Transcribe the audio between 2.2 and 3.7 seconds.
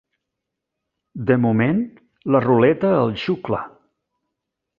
la ruleta el xucla.